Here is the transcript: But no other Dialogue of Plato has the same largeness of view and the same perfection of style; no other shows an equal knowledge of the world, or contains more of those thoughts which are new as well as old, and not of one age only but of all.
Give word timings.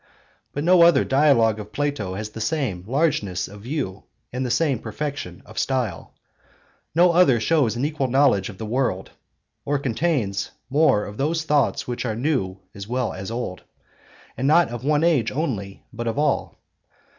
But 0.51 0.63
no 0.63 0.81
other 0.81 1.03
Dialogue 1.05 1.59
of 1.59 1.71
Plato 1.71 2.15
has 2.15 2.31
the 2.31 2.41
same 2.41 2.83
largeness 2.87 3.47
of 3.47 3.61
view 3.61 4.05
and 4.33 4.43
the 4.43 4.49
same 4.49 4.79
perfection 4.79 5.43
of 5.45 5.59
style; 5.59 6.15
no 6.95 7.11
other 7.11 7.39
shows 7.39 7.75
an 7.75 7.85
equal 7.85 8.07
knowledge 8.07 8.49
of 8.49 8.57
the 8.57 8.65
world, 8.65 9.11
or 9.63 9.77
contains 9.77 10.49
more 10.71 11.05
of 11.05 11.17
those 11.17 11.43
thoughts 11.43 11.87
which 11.87 12.03
are 12.03 12.15
new 12.15 12.57
as 12.73 12.87
well 12.87 13.13
as 13.13 13.29
old, 13.29 13.61
and 14.35 14.47
not 14.47 14.69
of 14.69 14.83
one 14.83 15.03
age 15.03 15.29
only 15.31 15.83
but 15.93 16.07
of 16.07 16.17
all. 16.17 16.57